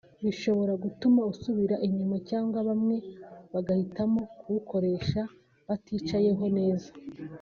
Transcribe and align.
bishobora 0.25 0.73
gutuma 0.83 1.21
usubira 1.31 1.75
inyuma 1.87 2.15
cyangwa 2.29 2.57
bamwe 2.67 2.95
bagahitamo 3.53 4.21
kubukoresha 4.39 5.21
baticayeho 5.67 6.45
neza 6.57 6.89